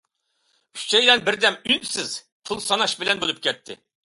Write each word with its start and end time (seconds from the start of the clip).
ئۈچەيلەن 0.79 1.21
بىردەم 1.27 1.59
ئۈنسىز 1.67 2.17
پۇل 2.51 2.65
ساناش 2.71 2.97
بىلەن 3.05 3.23
بولۇپ 3.27 3.45
كەتتى. 3.47 3.79